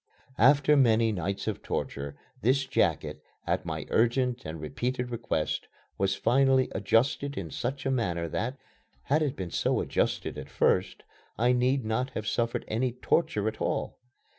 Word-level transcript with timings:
After 0.39 0.75
many 0.75 1.11
nights 1.11 1.45
of 1.45 1.61
torture, 1.61 2.15
this 2.41 2.65
jacket, 2.65 3.21
at 3.45 3.67
my 3.67 3.85
urgent 3.91 4.45
and 4.45 4.59
repeated 4.59 5.11
request, 5.11 5.67
was 5.99 6.15
finally 6.15 6.69
adjusted 6.71 7.37
in 7.37 7.51
such 7.51 7.85
manner 7.85 8.27
that, 8.27 8.57
had 9.03 9.21
it 9.21 9.35
been 9.35 9.51
so 9.51 9.79
adjusted 9.79 10.39
at 10.39 10.49
first, 10.49 11.03
I 11.37 11.51
need 11.51 11.85
not 11.85 12.09
have 12.15 12.25
suffered 12.25 12.65
any 12.67 12.93
torture 12.93 13.47
at 13.47 13.61
all. 13.61 13.99